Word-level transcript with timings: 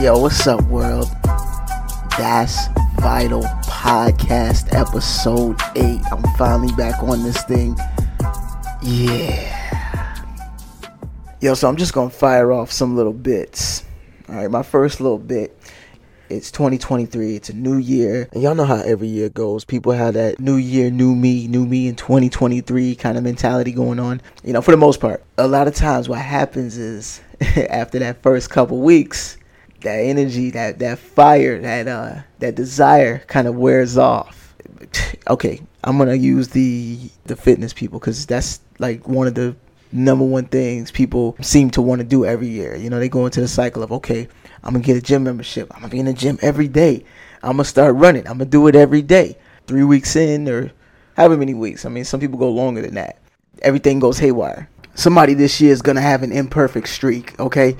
Yo, 0.00 0.18
what's 0.18 0.44
up, 0.48 0.60
world? 0.64 1.08
That's 2.18 2.66
Vital 2.96 3.42
Podcast, 3.62 4.74
episode 4.74 5.56
8. 5.76 6.00
I'm 6.10 6.22
finally 6.36 6.72
back 6.74 7.00
on 7.00 7.22
this 7.22 7.40
thing. 7.44 7.76
Yeah. 8.82 10.20
Yo, 11.40 11.54
so 11.54 11.68
I'm 11.68 11.76
just 11.76 11.92
gonna 11.92 12.10
fire 12.10 12.50
off 12.52 12.72
some 12.72 12.96
little 12.96 13.12
bits. 13.12 13.84
Alright, 14.28 14.50
my 14.50 14.64
first 14.64 15.00
little 15.00 15.18
bit. 15.18 15.56
It's 16.28 16.50
2023, 16.50 17.36
it's 17.36 17.50
a 17.50 17.54
new 17.54 17.76
year. 17.76 18.28
And 18.32 18.42
y'all 18.42 18.56
know 18.56 18.64
how 18.64 18.80
every 18.80 19.08
year 19.08 19.28
goes. 19.28 19.64
People 19.64 19.92
have 19.92 20.14
that 20.14 20.40
new 20.40 20.56
year, 20.56 20.90
new 20.90 21.14
me, 21.14 21.46
new 21.46 21.64
me 21.64 21.86
in 21.86 21.94
2023 21.94 22.96
kind 22.96 23.16
of 23.16 23.22
mentality 23.22 23.70
going 23.70 24.00
on. 24.00 24.20
You 24.42 24.54
know, 24.54 24.60
for 24.60 24.72
the 24.72 24.76
most 24.76 25.00
part. 25.00 25.22
A 25.38 25.46
lot 25.46 25.68
of 25.68 25.74
times 25.74 26.08
what 26.08 26.18
happens 26.18 26.76
is 26.76 27.20
after 27.70 28.00
that 28.00 28.22
first 28.22 28.50
couple 28.50 28.80
weeks, 28.80 29.38
that 29.84 29.98
energy, 29.98 30.50
that 30.50 30.78
that 30.80 30.98
fire, 30.98 31.60
that 31.60 31.88
uh 31.88 32.22
that 32.40 32.54
desire 32.54 33.20
kind 33.20 33.46
of 33.46 33.54
wears 33.54 33.96
off. 33.96 34.54
okay, 35.30 35.60
I'm 35.82 35.96
gonna 35.98 36.14
use 36.14 36.48
the 36.48 36.98
the 37.24 37.36
fitness 37.36 37.72
people 37.72 37.98
because 37.98 38.26
that's 38.26 38.60
like 38.78 39.06
one 39.08 39.26
of 39.26 39.34
the 39.34 39.56
number 39.92 40.24
one 40.24 40.46
things 40.46 40.90
people 40.90 41.36
seem 41.40 41.70
to 41.70 41.80
want 41.80 42.00
to 42.00 42.06
do 42.06 42.24
every 42.24 42.48
year. 42.48 42.74
You 42.74 42.90
know, 42.90 42.98
they 42.98 43.08
go 43.08 43.24
into 43.24 43.40
the 43.40 43.48
cycle 43.48 43.82
of 43.82 43.92
okay, 43.92 44.28
I'm 44.62 44.74
gonna 44.74 44.84
get 44.84 44.96
a 44.96 45.02
gym 45.02 45.24
membership. 45.24 45.72
I'm 45.74 45.80
gonna 45.80 45.90
be 45.90 46.00
in 46.00 46.06
the 46.06 46.12
gym 46.12 46.38
every 46.42 46.68
day. 46.68 47.04
I'm 47.42 47.52
gonna 47.52 47.64
start 47.64 47.94
running. 47.94 48.26
I'm 48.26 48.38
gonna 48.38 48.46
do 48.46 48.66
it 48.66 48.74
every 48.74 49.02
day. 49.02 49.38
Three 49.66 49.84
weeks 49.84 50.16
in 50.16 50.48
or 50.48 50.72
however 51.16 51.36
many 51.36 51.54
weeks. 51.54 51.84
I 51.84 51.88
mean, 51.88 52.04
some 52.04 52.20
people 52.20 52.38
go 52.38 52.50
longer 52.50 52.82
than 52.82 52.94
that. 52.94 53.18
Everything 53.62 54.00
goes 54.00 54.18
haywire 54.18 54.68
somebody 54.94 55.34
this 55.34 55.60
year 55.60 55.72
is 55.72 55.82
going 55.82 55.96
to 55.96 56.02
have 56.02 56.22
an 56.22 56.32
imperfect 56.32 56.88
streak, 56.88 57.38
okay? 57.40 57.76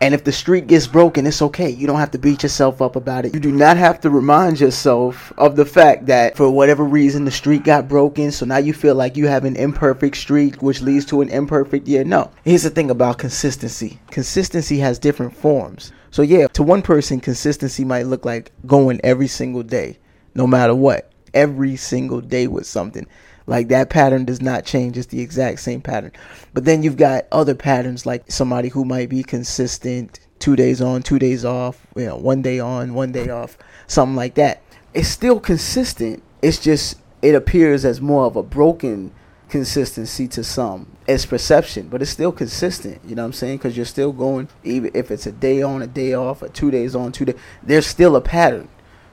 And 0.00 0.14
if 0.14 0.24
the 0.24 0.32
streak 0.32 0.68
gets 0.68 0.86
broken, 0.86 1.26
it's 1.26 1.42
okay. 1.42 1.70
You 1.70 1.86
don't 1.86 1.98
have 1.98 2.12
to 2.12 2.18
beat 2.18 2.42
yourself 2.42 2.80
up 2.80 2.94
about 2.94 3.24
it. 3.24 3.34
You 3.34 3.40
do 3.40 3.50
not 3.50 3.76
have 3.76 4.00
to 4.02 4.10
remind 4.10 4.60
yourself 4.60 5.32
of 5.38 5.56
the 5.56 5.64
fact 5.64 6.06
that 6.06 6.36
for 6.36 6.50
whatever 6.50 6.84
reason 6.84 7.24
the 7.24 7.30
streak 7.30 7.64
got 7.64 7.88
broken, 7.88 8.30
so 8.30 8.46
now 8.46 8.58
you 8.58 8.72
feel 8.72 8.94
like 8.94 9.16
you 9.16 9.26
have 9.26 9.44
an 9.44 9.56
imperfect 9.56 10.16
streak, 10.16 10.62
which 10.62 10.80
leads 10.80 11.04
to 11.06 11.20
an 11.20 11.28
imperfect 11.30 11.88
year. 11.88 12.04
No. 12.04 12.30
Here's 12.44 12.62
the 12.62 12.70
thing 12.70 12.90
about 12.90 13.18
consistency 13.18 13.98
consistency 14.10 14.78
has 14.78 14.98
different 14.98 15.36
forms. 15.36 15.92
So, 16.10 16.22
yeah, 16.22 16.46
to 16.48 16.62
one 16.62 16.82
person, 16.82 17.20
consistency 17.20 17.84
might 17.84 18.06
look 18.06 18.24
like 18.24 18.52
going 18.66 19.00
every 19.04 19.28
single 19.28 19.62
day, 19.62 19.98
no 20.34 20.46
matter 20.46 20.74
what, 20.74 21.12
every 21.34 21.76
single 21.76 22.20
day 22.20 22.46
with 22.46 22.66
something. 22.66 23.06
Like 23.48 23.68
that 23.68 23.88
pattern 23.88 24.26
does 24.26 24.42
not 24.42 24.66
change. 24.66 24.98
It's 24.98 25.06
the 25.06 25.22
exact 25.22 25.60
same 25.60 25.80
pattern. 25.80 26.12
But 26.52 26.66
then 26.66 26.82
you've 26.82 26.98
got 26.98 27.24
other 27.32 27.54
patterns 27.54 28.04
like 28.04 28.30
somebody 28.30 28.68
who 28.68 28.84
might 28.84 29.08
be 29.08 29.22
consistent 29.22 30.20
two 30.38 30.54
days 30.54 30.82
on, 30.82 31.02
two 31.02 31.18
days 31.18 31.46
off, 31.46 31.86
you 31.96 32.04
know, 32.04 32.16
one 32.16 32.42
day 32.42 32.60
on, 32.60 32.92
one 32.92 33.10
day 33.10 33.30
off, 33.30 33.56
something 33.86 34.14
like 34.14 34.34
that. 34.34 34.62
It's 34.92 35.08
still 35.08 35.40
consistent. 35.40 36.22
It's 36.42 36.58
just 36.58 36.98
it 37.22 37.34
appears 37.34 37.86
as 37.86 38.02
more 38.02 38.26
of 38.26 38.36
a 38.36 38.42
broken 38.42 39.12
consistency 39.48 40.28
to 40.28 40.44
some. 40.44 40.98
It's 41.06 41.24
perception, 41.24 41.88
but 41.88 42.02
it's 42.02 42.10
still 42.10 42.32
consistent. 42.32 43.00
You 43.02 43.14
know 43.14 43.22
what 43.22 43.28
I'm 43.28 43.32
saying? 43.32 43.56
Because 43.56 43.78
you're 43.78 43.86
still 43.86 44.12
going, 44.12 44.50
even 44.62 44.90
if 44.92 45.10
it's 45.10 45.26
a 45.26 45.32
day 45.32 45.62
on, 45.62 45.80
a 45.80 45.86
day 45.86 46.12
off, 46.12 46.42
or 46.42 46.50
two 46.50 46.70
days 46.70 46.94
on, 46.94 47.12
two 47.12 47.24
days. 47.24 47.36
There's 47.62 47.86
still 47.86 48.14
a 48.14 48.20
pattern. 48.20 48.68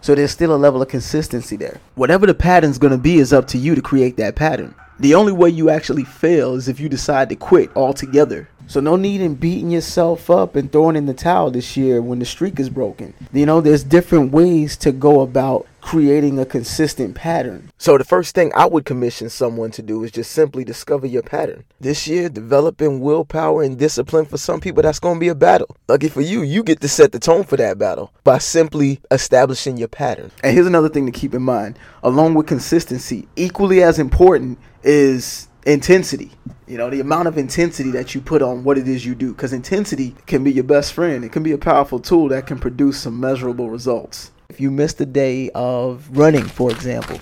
So 0.05 0.13
there's 0.13 0.29
still 0.29 0.53
a 0.53 0.55
level 0.55 0.83
of 0.83 0.87
consistency 0.87 1.55
there. 1.55 1.81
Whatever 1.95 2.27
the 2.27 2.35
pattern's 2.35 2.77
going 2.77 2.91
to 2.91 2.97
be 2.99 3.15
is 3.15 3.33
up 3.33 3.47
to 3.47 3.57
you 3.57 3.73
to 3.73 3.81
create 3.81 4.17
that 4.17 4.35
pattern. 4.35 4.75
The 4.99 5.15
only 5.15 5.33
way 5.33 5.49
you 5.49 5.71
actually 5.71 6.03
fail 6.03 6.53
is 6.53 6.67
if 6.67 6.79
you 6.79 6.89
decide 6.89 7.29
to 7.29 7.35
quit 7.35 7.75
altogether. 7.75 8.47
So 8.67 8.79
no 8.79 8.97
need 8.97 9.19
in 9.19 9.33
beating 9.33 9.71
yourself 9.71 10.29
up 10.29 10.55
and 10.55 10.71
throwing 10.71 10.95
in 10.95 11.07
the 11.07 11.15
towel 11.15 11.49
this 11.49 11.75
year 11.75 12.03
when 12.03 12.19
the 12.19 12.25
streak 12.25 12.59
is 12.59 12.69
broken. 12.69 13.15
You 13.33 13.47
know, 13.47 13.61
there's 13.61 13.83
different 13.83 14.31
ways 14.31 14.77
to 14.77 14.91
go 14.91 15.21
about 15.21 15.65
creating 15.85 16.39
a 16.39 16.45
consistent 16.45 17.13
pattern. 17.13 17.71
So 17.77 17.95
the 17.95 18.03
first 18.03 18.33
thing 18.33 18.51
I 18.55 18.65
would 18.65 18.85
commission 18.85 19.29
someone 19.29 19.69
to 19.71 19.83
do 19.83 20.03
is 20.03 20.09
just 20.09 20.31
simply 20.31 20.63
discover 20.63 21.05
your 21.05 21.21
pattern. 21.21 21.63
This 21.79 22.07
year, 22.07 22.27
developing 22.27 23.01
willpower 23.01 23.61
and 23.61 23.77
discipline 23.77 24.25
for 24.25 24.39
some 24.39 24.59
people, 24.59 24.81
that's 24.81 24.97
going 24.97 25.17
to 25.17 25.19
be 25.19 25.27
a 25.27 25.35
battle. 25.35 25.77
Lucky 25.87 26.09
for 26.09 26.21
you, 26.21 26.41
you 26.41 26.63
get 26.63 26.81
to 26.81 26.87
set 26.87 27.11
the 27.11 27.19
tone 27.19 27.43
for 27.43 27.55
that 27.57 27.77
battle 27.77 28.11
by 28.23 28.39
simply 28.39 28.99
establishing 29.11 29.77
your 29.77 29.87
pattern. 29.87 30.31
And 30.43 30.55
here's 30.55 30.65
another 30.65 30.89
thing 30.89 31.05
to 31.05 31.11
keep 31.11 31.35
in 31.35 31.43
mind. 31.43 31.77
Along 32.01 32.33
with 32.33 32.47
consistency, 32.47 33.27
equally 33.35 33.83
as 33.83 33.99
important 33.99 34.57
is 34.81 35.49
intensity. 35.67 36.31
You 36.65 36.79
know, 36.79 36.89
the 36.89 36.99
amount 36.99 37.27
of 37.27 37.37
intensity 37.37 37.91
that 37.91 38.15
you 38.15 38.21
put 38.21 38.41
on 38.41 38.63
what 38.63 38.79
it 38.79 38.87
is 38.87 39.05
you 39.05 39.13
do. 39.13 39.33
Because 39.33 39.53
intensity 39.53 40.15
can 40.25 40.43
be 40.43 40.51
your 40.51 40.63
best 40.63 40.93
friend. 40.93 41.23
It 41.23 41.31
can 41.31 41.43
be 41.43 41.51
a 41.51 41.59
powerful 41.59 41.99
tool 41.99 42.29
that 42.29 42.47
can 42.47 42.57
produce 42.57 43.03
some 43.03 43.19
measurable 43.19 43.69
results. 43.69 44.31
If 44.49 44.61
you 44.61 44.71
missed 44.71 45.01
a 45.01 45.05
day 45.05 45.49
of 45.55 46.07
running, 46.17 46.45
for 46.45 46.71
example, 46.71 47.19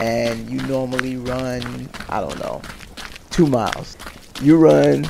and 0.00 0.48
you 0.48 0.60
normally 0.62 1.16
run, 1.16 1.88
I 2.08 2.20
don't 2.20 2.38
know, 2.38 2.62
two 3.30 3.46
miles, 3.46 3.96
you 4.40 4.56
run, 4.56 5.06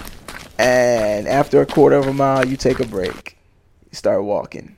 and 0.59 1.29
after 1.29 1.61
a 1.61 1.67
quarter 1.67 1.97
of 1.97 2.07
a 2.07 2.13
mile, 2.13 2.47
you 2.47 2.57
take 2.57 2.81
a 2.81 2.87
break. 2.87 3.37
You 3.91 3.97
start 3.97 4.25
walking. 4.25 4.77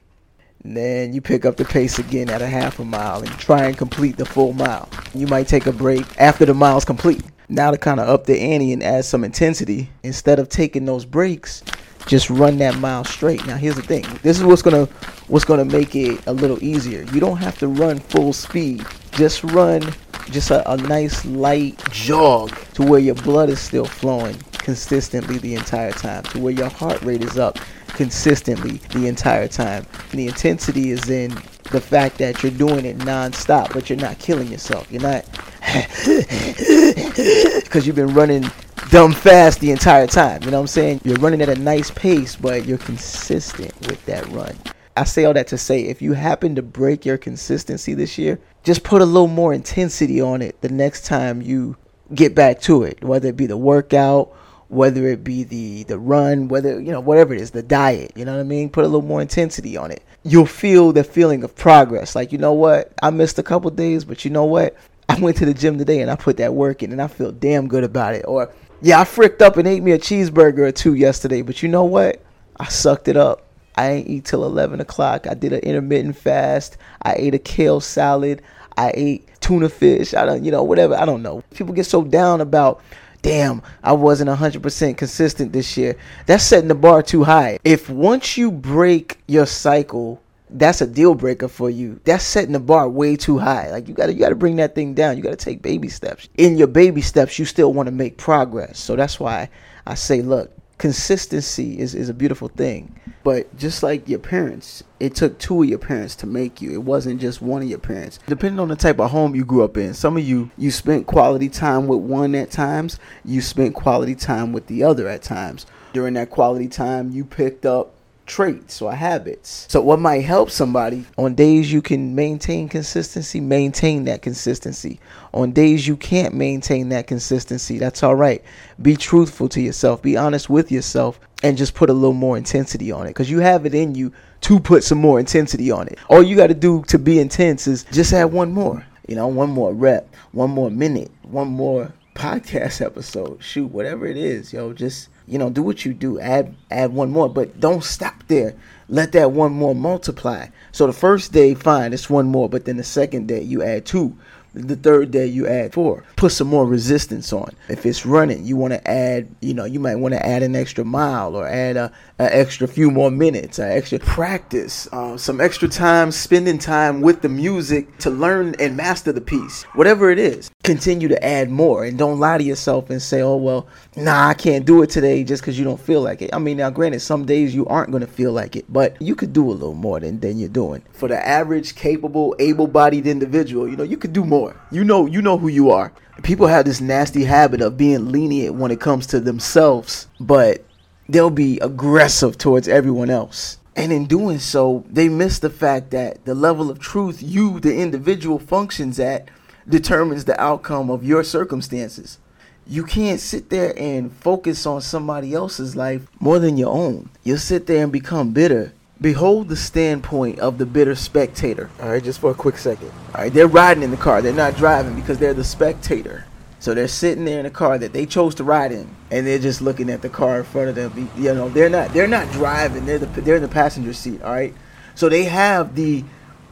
And 0.65 0.77
then 0.77 1.13
you 1.13 1.21
pick 1.21 1.45
up 1.45 1.57
the 1.57 1.65
pace 1.65 1.99
again 1.99 2.31
at 2.31 2.43
a 2.43 2.47
half 2.47 2.79
a 2.79 2.85
mile 2.85 3.21
and 3.23 3.31
try 3.39 3.65
and 3.65 3.77
complete 3.77 4.17
the 4.17 4.25
full 4.25 4.53
mile. 4.53 4.89
You 5.15 5.27
might 5.27 5.49
take 5.49 5.67
a 5.67 5.73
break 5.73 6.05
after 6.21 6.45
the 6.45 6.55
mile's 6.55 6.85
complete. 6.85 7.23
Now 7.53 7.71
to 7.71 7.77
kind 7.77 8.01
of 8.01 8.09
up 8.09 8.25
the 8.25 8.41
ante 8.41 8.73
and 8.73 8.83
add 8.83 9.05
some 9.05 9.25
intensity, 9.25 9.91
instead 10.03 10.39
of 10.39 10.49
taking 10.49 10.87
those 10.87 11.05
breaks, 11.05 11.63
just 12.07 12.31
run 12.31 12.57
that 12.59 12.79
mile 12.79 13.05
straight. 13.05 13.47
Now 13.47 13.57
here's 13.57 13.77
the 13.77 13.83
thing. 13.83 14.07
This 14.23 14.39
is 14.39 14.45
what's 14.45 14.63
gonna 14.63 14.87
what's 15.29 15.45
gonna 15.45 15.67
make 15.67 15.95
it 15.95 16.27
a 16.27 16.33
little 16.33 16.63
easier. 16.65 17.03
You 17.13 17.21
don't 17.21 17.37
have 17.37 17.59
to 17.59 17.69
run 17.69 17.99
full 17.99 18.33
speed. 18.33 18.87
Just 19.11 19.45
run 19.45 19.83
just 20.31 20.51
a, 20.51 20.73
a 20.73 20.79
nice 20.79 21.27
light 21.27 21.79
jog 21.91 22.57
to 22.73 22.83
where 22.83 23.01
your 23.01 23.17
blood 23.17 23.51
is 23.51 23.61
still 23.61 23.85
flowing 23.85 24.35
consistently 24.53 25.37
the 25.37 25.55
entire 25.55 25.93
time, 25.93 26.23
to 26.23 26.41
where 26.41 26.55
your 26.55 26.71
heart 26.71 27.03
rate 27.03 27.23
is 27.23 27.37
up 27.37 27.59
consistently 27.89 28.79
the 28.99 29.07
entire 29.09 29.47
time. 29.47 29.85
And 30.11 30.19
the 30.19 30.27
intensity 30.27 30.91
is 30.91 31.11
in 31.11 31.31
the 31.71 31.81
fact 31.81 32.17
that 32.19 32.43
you're 32.43 32.53
doing 32.53 32.87
it 32.87 32.97
non-stop, 33.05 33.75
but 33.75 33.91
you're 33.91 33.99
not 33.99 34.19
killing 34.19 34.49
yourself. 34.49 34.91
You're 34.91 35.03
not 35.03 35.27
because 37.63 37.87
you've 37.87 37.97
been 37.97 38.15
running 38.15 38.45
dumb 38.91 39.13
fast 39.13 39.61
the 39.61 39.71
entire 39.71 40.07
time. 40.07 40.43
You 40.43 40.51
know 40.51 40.59
what 40.59 40.63
I'm 40.63 40.67
saying? 40.69 41.01
You're 41.05 41.17
running 41.17 41.41
at 41.41 41.49
a 41.49 41.55
nice 41.55 41.91
pace, 41.91 42.37
but 42.37 42.67
you're 42.67 42.79
consistent 42.79 43.73
with 43.87 44.05
that 44.07 44.27
run. 44.29 44.55
I 44.97 45.05
say 45.05 45.25
all 45.25 45.33
that 45.33 45.47
to 45.49 45.59
say 45.59 45.83
if 45.83 46.03
you 46.03 46.13
happen 46.13 46.55
to 46.57 46.63
break 46.63 47.07
your 47.07 47.17
consistency 47.17 47.95
this 47.95 48.19
year, 48.19 48.39
just 48.63 48.85
put 48.85 49.01
a 49.01 49.07
little 49.07 49.29
more 49.29 49.55
intensity 49.55 50.21
on 50.21 50.43
it 50.43 50.61
the 50.61 50.69
next 50.69 51.07
time 51.07 51.41
you 51.41 51.77
get 52.15 52.35
back 52.35 52.61
to 52.63 52.83
it, 52.83 53.03
whether 53.03 53.29
it 53.29 53.37
be 53.37 53.47
the 53.47 53.57
workout, 53.57 54.35
whether 54.69 55.07
it 55.09 55.25
be 55.25 55.45
the 55.45 55.85
the 55.85 55.99
run, 55.99 56.49
whether 56.49 56.81
you 56.81 56.93
know 56.93 57.01
whatever 57.01 57.35
it 57.35 57.41
is, 57.41 57.51
the 57.51 57.63
diet, 57.63 58.13
you 58.15 58.25
know 58.25 58.33
what 58.33 58.41
I 58.41 58.45
mean? 58.45 58.69
Put 58.69 58.85
a 58.85 58.89
little 58.89 59.03
more 59.07 59.23
intensity 59.23 59.77
on 59.77 59.91
it. 59.91 60.03
You'll 60.25 60.47
feel 60.47 60.93
the 60.93 61.05
feeling 61.05 61.45
of 61.45 61.55
progress. 61.57 62.15
Like, 62.15 62.31
you 62.33 62.39
know 62.39 62.53
what? 62.53 62.93
I 63.03 63.11
missed 63.11 63.39
a 63.39 63.43
couple 63.43 63.71
days, 63.71 64.05
but 64.05 64.25
you 64.25 64.31
know 64.31 64.45
what? 64.45 64.77
I 65.13 65.21
went 65.21 65.37
to 65.39 65.47
the 65.47 65.53
gym 65.53 65.77
today 65.77 66.01
and 66.01 66.11
I 66.11 66.17
put 66.17 66.39
that 66.39 66.55
work 66.55 66.83
in 66.83 66.91
and 66.91 67.03
I 67.03 67.07
feel 67.07 67.33
damn 67.33 67.69
good 67.69 67.85
about 67.85 68.15
it. 68.15 68.25
Or 68.27 68.51
yeah, 68.81 68.99
I 68.99 69.05
fricked 69.05 69.43
up 69.43 69.59
and 69.59 69.69
ate 69.69 69.83
me 69.83 69.93
a 69.93 69.99
cheeseburger 69.99 70.61
or 70.61 70.73
two 70.73 70.95
yesterday, 70.95 71.43
but 71.43 71.63
you 71.63 71.69
know 71.69 71.85
what? 71.85 72.23
I 72.59 72.69
sucked 72.69 73.09
it 73.09 73.17
up. 73.17 73.47
I 73.77 73.91
ain't 73.91 74.09
eat 74.09 74.25
till 74.25 74.45
11 74.45 74.81
o'clock. 74.81 75.27
I 75.27 75.35
did 75.35 75.53
an 75.53 75.61
intermittent 75.61 76.17
fast. 76.17 76.79
I 77.03 77.15
ate 77.15 77.35
a 77.35 77.39
kale 77.39 77.81
salad. 77.81 78.41
I 78.79 78.93
ate 78.95 79.29
tuna 79.41 79.69
fish. 79.69 80.15
I 80.15 80.25
don't, 80.25 80.45
you 80.45 80.51
know, 80.51 80.63
whatever. 80.63 80.95
I 80.95 81.05
don't 81.05 81.23
know. 81.23 81.43
People 81.55 81.75
get 81.75 81.85
so 81.85 82.03
down 82.03 82.41
about, 82.41 82.81
damn, 83.21 83.61
I 83.83 83.93
wasn't 83.93 84.31
100% 84.31 84.97
consistent 84.97 85.53
this 85.53 85.77
year. 85.77 85.97
That's 86.25 86.45
setting 86.45 86.69
the 86.69 86.75
bar 86.75 87.03
too 87.03 87.25
high. 87.25 87.59
If 87.65 87.91
once 87.91 88.39
you 88.39 88.51
break 88.51 89.21
your 89.27 89.47
cycle 89.47 90.22
that's 90.59 90.81
a 90.81 90.87
deal 90.87 91.15
breaker 91.15 91.49
for 91.49 91.71
you. 91.71 92.01
That's 92.05 92.25
setting 92.25 92.53
the 92.53 92.61
bar 92.61 92.89
way 92.89 93.17
too 93.17 93.39
high. 93.39 93.71
Like 93.71 93.89
you 93.89 93.95
gotta 93.95 94.13
you 94.13 94.19
gotta 94.19 94.35
bring 94.35 94.57
that 94.57 94.75
thing 94.75 94.95
down. 94.95 95.17
You 95.17 95.23
gotta 95.23 95.37
take 95.37 95.63
baby 95.63 95.89
steps. 95.89 96.29
In 96.37 96.57
your 96.57 96.67
baby 96.67 97.01
steps, 97.01 97.39
you 97.39 97.45
still 97.45 97.73
want 97.73 97.87
to 97.87 97.93
make 97.93 98.19
progress. 98.19 98.79
So 98.79 98.97
that's 98.97 99.19
why 99.19 99.49
I 99.87 99.95
say, 99.95 100.23
look, 100.23 100.53
consistency 100.79 101.79
is, 101.79 101.95
is 101.95 102.09
a 102.09 102.15
beautiful 102.15 102.49
thing. 102.49 102.99
But 103.25 103.57
just 103.57 103.85
like 103.85 104.09
your 104.09 104.19
parents, 104.19 104.83
it 104.99 105.15
took 105.15 105.39
two 105.39 105.63
of 105.63 105.69
your 105.69 105.79
parents 105.79 106.17
to 106.17 106.27
make 106.27 106.61
you. 106.61 106.73
It 106.73 106.83
wasn't 106.83 107.21
just 107.21 107.41
one 107.41 107.63
of 107.63 107.69
your 107.69 107.79
parents. 107.79 108.19
Depending 108.27 108.59
on 108.59 108.67
the 108.67 108.75
type 108.75 108.99
of 108.99 109.13
home 109.13 109.37
you 109.37 109.45
grew 109.45 109.63
up 109.63 109.77
in, 109.77 109.95
some 109.95 110.17
of 110.17 110.25
you 110.25 110.51
you 110.59 110.73
spent 110.73 111.07
quality 111.07 111.49
time 111.49 111.87
with 111.87 112.01
one 112.01 112.35
at 112.35 112.51
times, 112.51 112.99
you 113.25 113.41
spent 113.41 113.75
quality 113.75 114.17
time 114.17 114.53
with 114.53 114.67
the 114.67 114.83
other 114.83 115.07
at 115.09 115.23
times. 115.23 115.67
During 115.93 116.15
that 116.15 116.31
quality 116.31 116.69
time, 116.69 117.11
you 117.11 117.25
picked 117.25 117.65
up 117.65 117.95
traits 118.27 118.81
or 118.81 118.93
habits. 118.95 119.67
So 119.69 119.81
what 119.81 119.99
might 119.99 120.21
help 120.21 120.51
somebody 120.51 121.05
on 121.19 121.35
days 121.35 121.73
you 121.73 121.83
can 121.83 122.15
maintain 122.15 122.69
consistency, 122.69 123.41
maintain 123.41 124.05
that 124.05 124.23
consistency. 124.23 125.01
On 125.35 125.53
days 125.53 125.87
you 125.87 125.97
can't 125.97 126.35
maintain 126.35 126.89
that 126.91 127.07
consistency, 127.07 127.79
that's 127.79 128.03
all 128.03 128.15
right. 128.15 128.43
Be 128.81 128.97
truthful 128.97 129.49
to 129.51 129.61
yourself, 129.61 130.03
be 130.03 130.17
honest 130.17 130.49
with 130.49 130.71
yourself 130.71 131.19
and 131.43 131.57
just 131.59 131.75
put 131.75 131.91
a 131.91 131.93
little 131.93 132.13
more 132.13 132.37
intensity 132.37 132.93
on 132.93 133.07
it 133.07 133.11
because 133.11 133.31
you 133.31 133.41
have 133.41 133.67
it 133.67 133.75
in 133.75 133.95
you 133.95 134.13
to 134.43 134.61
put 134.61 134.85
some 134.85 134.99
more 134.99 135.19
intensity 135.19 135.71
on 135.71 135.89
it. 135.89 135.99
All 136.09 136.23
you 136.23 136.37
got 136.37 136.49
to 136.49 136.55
do 136.55 136.83
to 136.89 136.99
be 136.99 137.19
intense 137.19 137.67
is 137.67 137.85
just 137.93 138.13
add 138.13 138.27
one 138.27 138.53
more. 138.53 138.85
You 139.09 139.17
know, 139.17 139.27
one 139.27 139.51
more 139.51 139.75
rep, 139.75 140.15
one 140.31 140.51
more 140.51 140.71
minute, 140.71 141.11
one 141.23 141.49
more 141.49 141.93
podcast 142.15 142.81
episode. 142.87 143.43
Shoot, 143.43 143.71
whatever 143.71 144.07
it 144.07 144.17
is, 144.17 144.53
yo, 144.53 144.73
just 144.73 145.09
you 145.33 145.39
know, 145.39 145.49
do 145.49 145.63
what 145.63 145.85
you 145.87 145.95
do. 145.95 146.21
Add 146.21 146.55
add 146.71 146.93
one 146.93 147.11
more, 147.11 147.29
but 147.29 147.59
don't 147.59 147.83
stop 147.83 148.27
there. 148.29 148.55
Let 148.89 149.13
that 149.13 149.33
one 149.33 149.53
more 149.53 149.75
multiply. 149.75 150.49
So 150.73 150.87
the 150.87 150.93
first 150.93 151.33
day, 151.33 151.55
fine, 151.55 151.95
it's 151.95 152.11
one 152.11 152.27
more, 152.27 152.49
but 152.49 152.67
then 152.67 152.77
the 152.77 152.85
second 152.85 153.29
day 153.29 153.41
you 153.41 153.63
add 153.63 153.87
two. 153.87 154.19
The 154.55 154.77
third 154.77 155.11
day 155.11 155.25
you 155.27 155.47
add 155.47 155.73
four. 155.73 156.05
Put 156.17 156.33
some 156.33 156.49
more 156.49 156.67
resistance 156.67 157.33
on. 157.33 157.57
If 157.71 157.87
it's 157.87 158.05
running, 158.05 158.45
you 158.45 158.59
want 158.59 158.75
to 158.75 158.91
add, 158.91 159.35
you 159.41 159.55
know, 159.55 159.65
you 159.65 159.81
might 159.81 159.95
want 159.95 160.13
to 160.13 160.27
add 160.27 160.43
an 160.43 160.55
extra 160.55 160.85
mile 160.85 161.35
or 161.35 161.49
add 161.49 161.79
a, 161.79 161.91
an 162.19 162.29
extra 162.31 162.69
few 162.69 162.91
more 162.91 163.11
minutes, 163.11 163.59
an 163.59 163.71
extra 163.71 163.99
practice, 163.99 164.89
uh, 164.93 165.17
some 165.17 165.41
extra 165.41 165.69
time 165.69 166.13
spending 166.13 166.59
time 166.59 167.01
with 167.01 167.23
the 167.23 167.31
music 167.31 167.97
to 168.01 168.11
learn 168.11 168.55
and 168.61 168.77
master 168.77 169.11
the 169.11 169.23
piece. 169.23 169.63
Whatever 169.75 170.11
it 170.11 170.19
is, 170.19 170.51
continue 170.63 171.09
to 171.09 171.25
add 171.25 171.51
more 171.51 171.85
and 171.85 171.99
don't 171.99 172.21
lie 172.21 172.39
to 172.39 172.45
yourself 172.45 172.91
and 172.91 173.01
say, 173.01 173.23
oh, 173.23 173.37
well, 173.37 173.67
nah, 173.97 174.29
I 174.29 174.35
can't 174.35 174.65
do 174.65 174.83
it 174.83 174.91
today 174.91 175.25
just 175.25 175.43
because 175.43 175.59
you 175.59 175.65
don't 175.65 175.81
feel 175.81 176.03
like 176.03 176.23
it. 176.23 176.31
I 176.33 176.39
mean, 176.39 176.59
now, 176.59 176.71
granted, 176.71 177.01
some 177.01 177.25
days 177.25 177.55
you 177.55 177.67
aren't 177.67 177.91
going 177.91 178.03
to 178.03 178.07
feel 178.07 178.33
like 178.33 178.55
it, 178.55 178.71
but 178.73 179.01
you 179.01 179.15
could 179.15 179.33
do 179.33 179.51
a 179.51 179.53
little 179.53 179.75
more 179.75 179.99
than, 179.99 180.21
than 180.21 180.39
you're 180.39 180.49
doing. 180.49 180.83
For 180.93 181.09
the 181.09 181.27
average, 181.27 181.75
capable, 181.75 182.37
able 182.39 182.67
bodied 182.67 183.07
individual, 183.07 183.69
you 183.69 183.77
know, 183.77 183.83
you 183.83 183.97
could 183.97 184.13
do 184.13 184.25
more 184.25 184.43
more. 184.43 184.57
You 184.71 184.83
know, 184.83 185.05
you 185.07 185.21
know 185.21 185.37
who 185.37 185.49
you 185.49 185.71
are. 185.71 185.93
People 186.23 186.47
have 186.47 186.65
this 186.65 186.81
nasty 186.81 187.25
habit 187.25 187.61
of 187.61 187.77
being 187.77 188.11
lenient 188.11 188.55
when 188.55 188.71
it 188.71 188.81
comes 188.81 189.07
to 189.09 189.21
themselves, 189.21 190.09
but 190.19 190.65
they'll 191.09 191.31
be 191.31 191.59
aggressive 191.61 192.39
towards 192.39 192.67
everyone 192.67 193.11
else. 193.11 193.59
And 193.77 193.93
in 193.93 194.07
doing 194.07 194.39
so, 194.39 194.85
they 194.89 195.09
miss 195.09 195.39
the 195.39 195.51
fact 195.51 195.91
that 195.91 196.25
the 196.25 196.35
level 196.35 196.71
of 196.71 196.79
truth 196.79 197.23
you, 197.23 197.61
the 197.61 197.77
individual, 197.77 198.39
functions 198.39 198.99
at 198.99 199.29
determines 199.69 200.25
the 200.25 200.41
outcome 200.41 200.91
of 200.91 201.05
your 201.05 201.25
circumstances. 201.25 202.19
You 202.67 202.85
can't 202.85 203.21
sit 203.21 203.51
there 203.51 203.75
and 203.77 204.13
focus 204.13 204.67
on 204.67 204.81
somebody 204.81 205.35
else's 205.35 205.75
life 205.75 206.07
more 206.21 206.39
than 206.39 206.57
your 206.57 206.73
own. 206.73 207.11
You'll 207.25 207.39
sit 207.39 207.67
there 207.67 207.83
and 207.83 207.93
become 207.93 208.33
bitter 208.33 208.73
Behold 209.03 209.49
the 209.49 209.57
standpoint 209.57 210.39
of 210.39 210.59
the 210.59 210.65
bitter 210.65 210.95
spectator. 210.95 211.69
All 211.81 211.89
right, 211.89 212.03
just 212.03 212.21
for 212.21 212.31
a 212.31 212.35
quick 212.35 212.57
second. 212.57 212.93
All 213.13 213.23
right, 213.23 213.33
they're 213.33 213.49
riding 213.49 213.83
in 213.83 213.91
the 213.91 213.97
car. 213.97 214.23
They're 214.23 214.33
not 214.33 214.57
driving 214.57 214.95
because 214.95 215.19
they're 215.19 215.35
the 215.35 215.43
spectator. 215.43 216.25
So 216.61 216.73
they're 216.73 216.87
sitting 216.87 217.25
there 217.25 217.41
in 217.41 217.47
a 217.47 217.51
car 217.51 217.79
that 217.79 217.93
they 217.93 218.07
chose 218.07 218.37
to 218.37 218.45
ride 218.45 218.71
in, 218.71 218.89
and 219.11 219.27
they're 219.27 219.41
just 219.41 219.61
looking 219.61 219.91
at 219.91 220.03
the 220.03 220.09
car 220.09 220.39
in 220.39 220.45
front 220.45 220.69
of 220.69 220.77
them. 220.77 221.11
You 221.17 221.35
know, 221.35 221.49
they're 221.49 221.69
not 221.69 221.93
they're 221.93 222.07
not 222.07 222.31
driving. 222.31 222.87
They're 222.87 223.01
the 223.01 223.07
they're 223.23 223.37
in 223.37 223.43
the 223.43 223.49
passenger 223.49 223.93
seat. 223.93 224.23
All 224.23 224.31
right, 224.31 224.55
so 224.95 225.09
they 225.09 225.25
have 225.25 225.75
the 225.75 226.05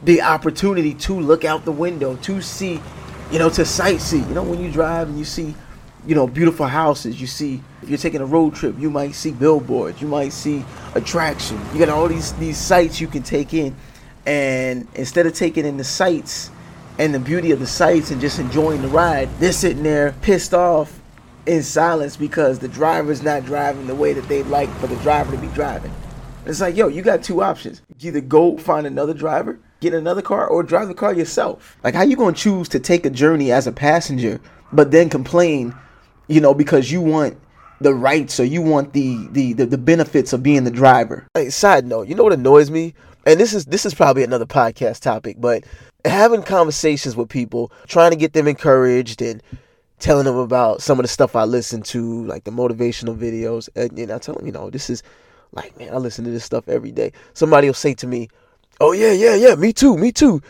the 0.03 0.21
opportunity 0.21 0.93
to 0.95 1.17
look 1.17 1.45
out 1.45 1.63
the 1.63 1.71
window 1.71 2.17
to 2.17 2.41
see, 2.41 2.81
you 3.31 3.39
know, 3.39 3.49
to 3.49 3.61
sightsee. 3.61 4.27
You 4.27 4.35
know, 4.35 4.43
when 4.43 4.61
you 4.61 4.71
drive 4.71 5.09
and 5.09 5.17
you 5.17 5.25
see 5.25 5.55
you 6.05 6.15
know, 6.15 6.27
beautiful 6.27 6.65
houses. 6.65 7.19
You 7.21 7.27
see, 7.27 7.61
if 7.81 7.89
you're 7.89 7.97
taking 7.97 8.21
a 8.21 8.25
road 8.25 8.55
trip, 8.55 8.75
you 8.79 8.89
might 8.89 9.13
see 9.13 9.31
billboards. 9.31 10.01
You 10.01 10.07
might 10.07 10.33
see 10.33 10.65
attraction. 10.95 11.59
You 11.73 11.79
got 11.79 11.89
all 11.89 12.07
these 12.07 12.33
these 12.33 12.57
sights 12.57 12.99
you 12.99 13.07
can 13.07 13.23
take 13.23 13.53
in, 13.53 13.75
and 14.25 14.87
instead 14.95 15.25
of 15.25 15.33
taking 15.33 15.65
in 15.65 15.77
the 15.77 15.83
sights 15.83 16.49
and 16.97 17.13
the 17.13 17.19
beauty 17.19 17.51
of 17.51 17.59
the 17.59 17.67
sights 17.67 18.11
and 18.11 18.19
just 18.19 18.39
enjoying 18.39 18.81
the 18.81 18.87
ride, 18.87 19.29
they're 19.39 19.51
sitting 19.51 19.83
there 19.83 20.13
pissed 20.21 20.53
off 20.53 20.99
in 21.45 21.63
silence 21.63 22.17
because 22.17 22.59
the 22.59 22.67
driver's 22.67 23.23
not 23.23 23.45
driving 23.45 23.87
the 23.87 23.95
way 23.95 24.13
that 24.13 24.27
they'd 24.27 24.45
like 24.47 24.69
for 24.75 24.87
the 24.87 24.95
driver 24.97 25.31
to 25.31 25.41
be 25.41 25.47
driving. 25.49 25.93
It's 26.45 26.61
like, 26.61 26.75
yo, 26.75 26.87
you 26.87 27.01
got 27.01 27.23
two 27.23 27.41
options. 27.41 27.81
Either 27.99 28.21
go 28.21 28.57
find 28.57 28.85
another 28.85 29.13
driver, 29.13 29.59
get 29.81 29.93
another 29.93 30.21
car, 30.21 30.47
or 30.47 30.63
drive 30.63 30.87
the 30.87 30.93
car 30.93 31.13
yourself. 31.13 31.77
Like, 31.83 31.95
how 31.95 32.03
you 32.03 32.15
gonna 32.15 32.35
choose 32.35 32.69
to 32.69 32.79
take 32.79 33.05
a 33.05 33.09
journey 33.09 33.51
as 33.51 33.67
a 33.67 33.71
passenger, 33.73 34.39
but 34.71 34.91
then 34.91 35.09
complain 35.09 35.75
you 36.31 36.39
know, 36.39 36.53
because 36.53 36.91
you 36.91 37.01
want 37.01 37.37
the 37.81 37.93
rights 37.93 38.39
or 38.39 38.45
you 38.45 38.61
want 38.61 38.93
the 38.93 39.27
the 39.31 39.53
the, 39.53 39.65
the 39.65 39.77
benefits 39.77 40.33
of 40.33 40.41
being 40.41 40.63
the 40.63 40.71
driver. 40.71 41.27
Hey, 41.33 41.49
side 41.49 41.85
note, 41.85 42.07
you 42.07 42.15
know 42.15 42.23
what 42.23 42.33
annoys 42.33 42.71
me? 42.71 42.93
And 43.25 43.39
this 43.39 43.53
is 43.53 43.65
this 43.65 43.85
is 43.85 43.93
probably 43.93 44.23
another 44.23 44.45
podcast 44.45 45.01
topic, 45.01 45.37
but 45.39 45.65
having 46.05 46.41
conversations 46.41 47.15
with 47.15 47.29
people, 47.29 47.71
trying 47.87 48.11
to 48.11 48.17
get 48.17 48.33
them 48.33 48.47
encouraged 48.47 49.21
and 49.21 49.43
telling 49.99 50.25
them 50.25 50.37
about 50.37 50.81
some 50.81 50.99
of 50.99 51.03
the 51.03 51.09
stuff 51.09 51.35
I 51.35 51.43
listen 51.43 51.81
to, 51.83 52.25
like 52.25 52.45
the 52.45 52.51
motivational 52.51 53.15
videos, 53.15 53.69
and, 53.75 53.97
and 53.99 54.11
I 54.11 54.17
tell 54.17 54.35
them, 54.35 54.45
you 54.45 54.51
know, 54.51 54.69
this 54.69 54.89
is 54.89 55.03
like, 55.51 55.77
man, 55.77 55.93
I 55.93 55.97
listen 55.97 56.23
to 56.25 56.31
this 56.31 56.45
stuff 56.45 56.67
every 56.69 56.91
day. 56.91 57.11
Somebody 57.33 57.67
will 57.67 57.73
say 57.75 57.93
to 57.95 58.07
me, 58.07 58.29
"Oh 58.81 58.91
yeah, 58.91 59.13
yeah, 59.13 59.35
yeah, 59.35 59.55
me 59.55 59.71
too, 59.71 59.97
me 59.97 60.11
too." 60.11 60.41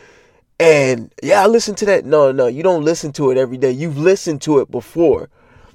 And 0.60 1.14
yeah, 1.22 1.44
I 1.44 1.48
listen 1.48 1.76
to 1.76 1.86
that. 1.86 2.06
No, 2.06 2.32
no, 2.32 2.48
you 2.48 2.64
don't 2.64 2.84
listen 2.84 3.12
to 3.14 3.32
it 3.32 3.38
every 3.38 3.58
day. 3.58 3.72
You've 3.72 3.98
listened 3.98 4.42
to 4.44 4.60
it 4.60 4.72
before 4.72 5.30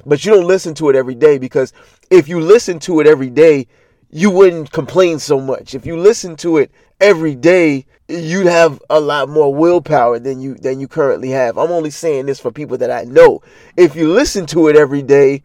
but 0.06 0.24
you 0.24 0.32
don't 0.32 0.46
listen 0.46 0.72
to 0.74 0.88
it 0.88 0.96
every 0.96 1.16
day 1.16 1.36
because 1.36 1.72
if 2.10 2.28
you 2.28 2.40
listen 2.40 2.78
to 2.80 3.00
it 3.00 3.06
every 3.06 3.28
day, 3.28 3.66
you 4.08 4.30
wouldn't 4.30 4.70
complain 4.70 5.18
so 5.18 5.40
much. 5.40 5.74
If 5.74 5.84
you 5.84 5.98
listen 5.98 6.36
to 6.36 6.58
it 6.58 6.70
every 7.00 7.34
day, 7.34 7.86
you'd 8.08 8.46
have 8.46 8.80
a 8.88 9.00
lot 9.00 9.28
more 9.28 9.52
willpower 9.52 10.20
than 10.20 10.40
you 10.40 10.54
than 10.54 10.78
you 10.78 10.86
currently 10.86 11.30
have. 11.30 11.58
I'm 11.58 11.72
only 11.72 11.90
saying 11.90 12.26
this 12.26 12.38
for 12.38 12.52
people 12.52 12.78
that 12.78 12.90
I 12.90 13.02
know. 13.02 13.42
If 13.76 13.96
you 13.96 14.12
listen 14.12 14.46
to 14.46 14.68
it 14.68 14.76
every 14.76 15.02
day, 15.02 15.42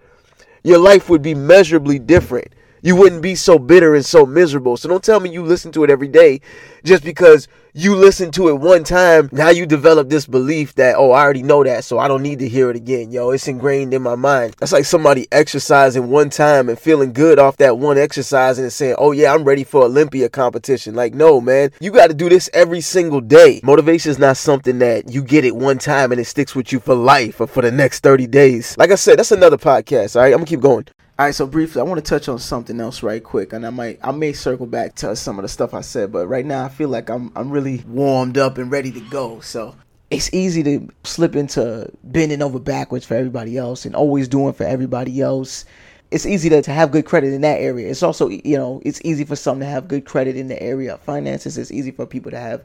your 0.64 0.78
life 0.78 1.10
would 1.10 1.24
be 1.24 1.34
measurably 1.34 1.98
different 1.98 2.50
you 2.82 2.96
wouldn't 2.96 3.22
be 3.22 3.36
so 3.36 3.60
bitter 3.60 3.96
and 3.96 4.06
so 4.06 4.26
miserable. 4.26 4.78
So 4.78 4.90
don't 4.90 5.04
tell 5.04 5.20
me 5.20 5.30
you 5.30 5.44
listen 5.44 5.72
to 5.74 5.84
it 5.84 5.90
every 5.90 6.08
day 6.08 6.42
just 6.84 7.04
because 7.04 7.48
you 7.74 7.96
listen 7.96 8.32
to 8.32 8.50
it 8.50 8.56
one 8.56 8.84
time. 8.84 9.30
Now 9.32 9.50
you 9.50 9.66
develop 9.66 10.10
this 10.10 10.26
belief 10.26 10.76
that, 10.76 10.96
oh, 10.98 11.12
I 11.12 11.22
already 11.22 11.44
know 11.44 11.64
that, 11.64 11.84
so 11.84 12.00
I 12.00 12.08
don't 12.08 12.22
need 12.22 12.40
to 12.40 12.50
hear 12.50 12.70
it 12.70 12.76
again. 12.76 13.12
Yo, 13.12 13.30
it's 13.30 13.48
ingrained 13.48 13.94
in 13.94 14.02
my 14.02 14.16
mind. 14.16 14.56
That's 14.60 14.74
like 14.74 14.86
somebody 14.86 15.28
exercising 15.32 16.10
one 16.10 16.30
time 16.30 16.70
and 16.70 16.78
feeling 16.78 17.14
good 17.14 17.40
off 17.40 17.58
that 17.58 17.78
one 17.78 17.98
exercise 17.98 18.60
and 18.60 18.74
saying, 18.74 18.96
oh, 18.98 19.12
yeah, 19.12 19.34
I'm 19.34 19.44
ready 19.44 19.64
for 19.64 19.84
Olympia 19.84 20.28
competition. 20.28 20.96
Like, 20.96 21.14
no, 21.14 21.40
man, 21.40 21.72
you 21.80 21.92
got 21.92 22.08
to 22.08 22.14
do 22.14 22.30
this 22.30 22.50
every 22.54 22.82
single 22.82 23.22
day. 23.22 23.62
Motivation 23.64 24.12
is 24.12 24.20
not 24.20 24.38
something 24.38 24.80
that 24.80 25.10
you 25.10 25.24
get 25.24 25.46
it 25.46 25.56
one 25.56 25.78
time 25.78 26.12
and 26.12 26.20
it 26.20 26.26
sticks 26.26 26.56
with 26.56 26.72
you 26.72 26.80
for 26.80 26.96
life 26.96 27.40
or 27.40 27.48
for 27.48 27.62
the 27.62 27.72
next 27.72 28.02
30 28.02 28.28
days. 28.28 28.78
Like 28.78 28.92
I 28.92 28.96
said, 28.96 29.20
that's 29.20 29.32
another 29.32 29.58
podcast. 29.58 30.16
All 30.16 30.24
right, 30.24 30.34
I'm 30.34 30.40
going 30.40 30.46
to 30.46 30.50
keep 30.50 30.62
going. 30.62 30.88
All 31.22 31.28
right, 31.28 31.36
so 31.36 31.46
briefly, 31.46 31.82
I 31.82 31.84
want 31.84 32.04
to 32.04 32.10
touch 32.10 32.28
on 32.30 32.40
something 32.40 32.80
else 32.80 33.04
right 33.04 33.24
quick, 33.24 33.54
and 33.54 33.64
I 33.64 33.70
might, 33.70 34.00
I 34.02 34.10
may 34.10 34.34
circle 34.34 34.66
back 34.66 34.96
to 34.96 35.16
some 35.16 35.38
of 35.38 35.44
the 35.44 35.50
stuff 35.50 35.76
I 35.76 35.82
said, 35.82 36.12
but 36.12 36.26
right 36.26 36.44
now 36.44 36.66
I 36.66 36.70
feel 36.70 36.90
like 36.90 37.12
I'm, 37.12 37.32
I'm 37.36 37.52
really 37.52 37.84
warmed 37.88 38.40
up 38.40 38.58
and 38.58 38.72
ready 38.72 38.92
to 38.92 39.00
go. 39.02 39.40
So 39.40 39.76
it's 40.10 40.34
easy 40.34 40.64
to 40.64 40.90
slip 41.04 41.36
into 41.36 41.92
bending 42.04 42.42
over 42.42 42.58
backwards 42.58 43.06
for 43.06 43.14
everybody 43.14 43.56
else 43.56 43.86
and 43.86 43.96
always 43.96 44.28
doing 44.28 44.54
for 44.54 44.64
everybody 44.64 45.22
else. 45.22 45.64
It's 46.10 46.26
easy 46.26 46.50
to, 46.50 46.60
to 46.64 46.72
have 46.72 46.90
good 46.90 47.06
credit 47.06 47.34
in 47.34 47.42
that 47.42 47.62
area. 47.62 47.92
It's 47.92 48.02
also, 48.02 48.28
you 48.30 48.58
know, 48.58 48.82
it's 48.84 49.00
easy 49.06 49.24
for 49.24 49.36
some 49.36 49.60
to 49.60 49.66
have 49.68 49.88
good 49.88 50.06
credit 50.06 50.36
in 50.36 50.48
the 50.48 50.60
area 50.60 50.96
of 50.96 51.02
finances. 51.02 51.56
It's 51.56 51.70
easy 51.70 51.92
for 51.92 52.08
people 52.08 52.32
to 52.32 52.40
have 52.40 52.64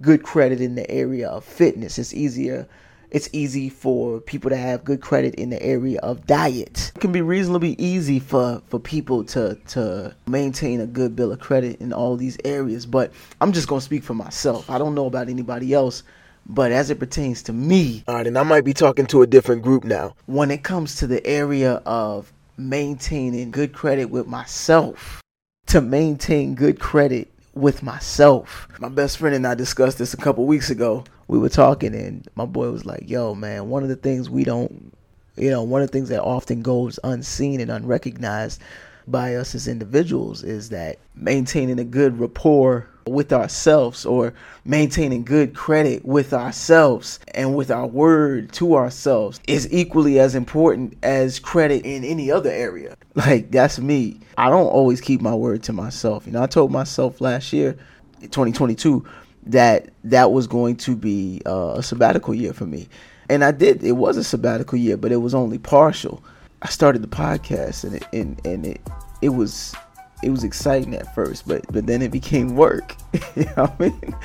good 0.00 0.22
credit 0.22 0.60
in 0.60 0.76
the 0.76 0.88
area 0.88 1.28
of 1.28 1.44
fitness. 1.44 1.98
It's 1.98 2.14
easier 2.14 2.68
it's 3.10 3.28
easy 3.32 3.68
for 3.68 4.20
people 4.20 4.50
to 4.50 4.56
have 4.56 4.84
good 4.84 5.00
credit 5.00 5.34
in 5.36 5.50
the 5.50 5.62
area 5.62 5.98
of 6.00 6.26
diet. 6.26 6.92
It 6.94 7.00
can 7.00 7.12
be 7.12 7.22
reasonably 7.22 7.74
easy 7.78 8.18
for, 8.18 8.62
for 8.68 8.78
people 8.78 9.24
to, 9.24 9.54
to 9.68 10.14
maintain 10.26 10.80
a 10.80 10.86
good 10.86 11.14
bill 11.16 11.32
of 11.32 11.40
credit 11.40 11.80
in 11.80 11.92
all 11.92 12.16
these 12.16 12.36
areas. 12.44 12.86
But 12.86 13.12
I'm 13.40 13.52
just 13.52 13.68
going 13.68 13.80
to 13.80 13.84
speak 13.84 14.02
for 14.02 14.14
myself. 14.14 14.68
I 14.70 14.78
don't 14.78 14.94
know 14.94 15.06
about 15.06 15.28
anybody 15.28 15.72
else. 15.72 16.02
But 16.48 16.70
as 16.70 16.90
it 16.90 17.00
pertains 17.00 17.42
to 17.44 17.52
me, 17.52 18.04
all 18.06 18.14
right, 18.14 18.26
and 18.26 18.38
I 18.38 18.44
might 18.44 18.64
be 18.64 18.72
talking 18.72 19.06
to 19.06 19.22
a 19.22 19.26
different 19.26 19.62
group 19.62 19.82
now. 19.82 20.14
When 20.26 20.52
it 20.52 20.62
comes 20.62 20.94
to 20.96 21.08
the 21.08 21.24
area 21.26 21.82
of 21.84 22.32
maintaining 22.56 23.50
good 23.50 23.72
credit 23.72 24.10
with 24.10 24.28
myself, 24.28 25.20
to 25.66 25.80
maintain 25.80 26.54
good 26.54 26.78
credit 26.78 27.32
with 27.56 27.82
myself. 27.82 28.68
My 28.78 28.90
best 28.90 29.16
friend 29.16 29.34
and 29.34 29.46
I 29.46 29.54
discussed 29.54 29.98
this 29.98 30.14
a 30.14 30.18
couple 30.18 30.44
weeks 30.44 30.70
ago. 30.70 31.04
We 31.26 31.38
were 31.38 31.48
talking, 31.48 31.94
and 31.94 32.28
my 32.36 32.44
boy 32.44 32.70
was 32.70 32.84
like, 32.84 33.08
Yo, 33.08 33.34
man, 33.34 33.70
one 33.70 33.82
of 33.82 33.88
the 33.88 33.96
things 33.96 34.30
we 34.30 34.44
don't, 34.44 34.92
you 35.36 35.50
know, 35.50 35.62
one 35.62 35.82
of 35.82 35.88
the 35.88 35.92
things 35.92 36.10
that 36.10 36.22
often 36.22 36.62
goes 36.62 37.00
unseen 37.02 37.60
and 37.60 37.70
unrecognized 37.70 38.60
by 39.08 39.34
us 39.36 39.54
as 39.54 39.68
individuals 39.68 40.44
is 40.44 40.68
that 40.68 40.98
maintaining 41.14 41.78
a 41.78 41.84
good 41.84 42.20
rapport 42.20 42.88
with 43.06 43.32
ourselves 43.32 44.04
or 44.04 44.34
maintaining 44.64 45.24
good 45.24 45.54
credit 45.54 46.04
with 46.04 46.32
ourselves 46.32 47.20
and 47.34 47.54
with 47.54 47.70
our 47.70 47.86
word 47.86 48.52
to 48.52 48.74
ourselves 48.74 49.40
is 49.46 49.72
equally 49.72 50.18
as 50.18 50.34
important 50.34 50.96
as 51.02 51.38
credit 51.38 51.84
in 51.84 52.04
any 52.04 52.30
other 52.30 52.50
area. 52.50 52.96
Like 53.16 53.50
that's 53.50 53.78
me. 53.78 54.20
I 54.36 54.50
don't 54.50 54.66
always 54.66 55.00
keep 55.00 55.22
my 55.22 55.34
word 55.34 55.62
to 55.64 55.72
myself. 55.72 56.26
You 56.26 56.32
know, 56.32 56.42
I 56.42 56.46
told 56.46 56.70
myself 56.70 57.22
last 57.22 57.50
year, 57.50 57.72
2022, 58.20 59.06
that 59.46 59.88
that 60.04 60.32
was 60.32 60.46
going 60.46 60.76
to 60.76 60.94
be 60.94 61.40
uh, 61.46 61.76
a 61.76 61.82
sabbatical 61.82 62.34
year 62.34 62.52
for 62.52 62.66
me. 62.66 62.88
And 63.30 63.42
I 63.42 63.52
did. 63.52 63.82
It 63.82 63.92
was 63.92 64.18
a 64.18 64.24
sabbatical 64.24 64.76
year, 64.76 64.98
but 64.98 65.12
it 65.12 65.16
was 65.16 65.34
only 65.34 65.56
partial. 65.56 66.22
I 66.60 66.68
started 66.68 67.00
the 67.00 67.08
podcast 67.08 67.84
and 67.84 67.94
it 67.94 68.06
and, 68.12 68.38
and 68.44 68.66
it 68.66 68.80
it 69.22 69.30
was 69.30 69.74
it 70.22 70.30
was 70.30 70.44
exciting 70.44 70.94
at 70.94 71.14
first, 71.14 71.46
but 71.46 71.64
but 71.72 71.86
then 71.86 72.02
it 72.02 72.10
became 72.10 72.56
work. 72.56 72.96
you 73.36 73.44
know 73.56 73.66
what 73.66 73.74
I 73.78 73.82
mean? 73.82 74.16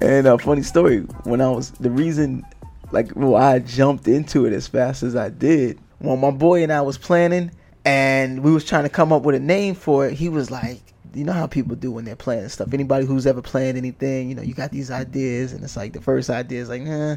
And 0.00 0.26
a 0.26 0.38
funny 0.38 0.62
story, 0.62 1.00
when 1.24 1.40
I 1.40 1.50
was 1.50 1.70
the 1.72 1.90
reason 1.90 2.44
like 2.92 3.10
why 3.12 3.54
I 3.54 3.58
jumped 3.58 4.08
into 4.08 4.46
it 4.46 4.52
as 4.52 4.68
fast 4.68 5.02
as 5.02 5.16
I 5.16 5.28
did, 5.28 5.78
when 5.98 6.20
my 6.20 6.30
boy 6.30 6.62
and 6.62 6.72
I 6.72 6.80
was 6.80 6.96
planning 6.96 7.50
and 7.84 8.42
we 8.42 8.52
was 8.52 8.64
trying 8.64 8.84
to 8.84 8.88
come 8.88 9.12
up 9.12 9.22
with 9.22 9.34
a 9.34 9.40
name 9.40 9.74
for 9.74 10.06
it, 10.06 10.14
he 10.14 10.28
was 10.28 10.50
like, 10.50 10.80
you 11.14 11.24
know 11.24 11.32
how 11.32 11.46
people 11.46 11.76
do 11.76 11.90
when 11.90 12.04
they're 12.04 12.16
planning 12.16 12.48
stuff. 12.48 12.72
Anybody 12.72 13.06
who's 13.06 13.26
ever 13.26 13.42
planned 13.42 13.76
anything, 13.76 14.28
you 14.28 14.34
know, 14.34 14.42
you 14.42 14.54
got 14.54 14.70
these 14.70 14.90
ideas, 14.90 15.52
and 15.52 15.62
it's 15.62 15.76
like 15.76 15.92
the 15.92 16.00
first 16.00 16.30
idea 16.30 16.60
is 16.60 16.68
like, 16.68 16.82
nah, 16.82 17.16